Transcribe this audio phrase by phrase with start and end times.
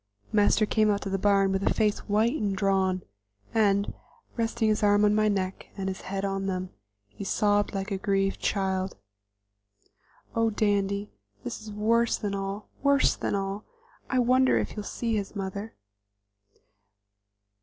[0.33, 3.03] Master came out to the barn with a face white and drawn,
[3.53, 3.93] and,
[4.35, 6.71] resting his arm on my neck and his head on them,
[7.09, 8.97] he sobbed like a grieved child.
[10.35, 11.11] "Oh, Dandy,
[11.43, 13.63] this is worse than all, worse than all!
[14.09, 15.75] I wonder if he'll see his mother?"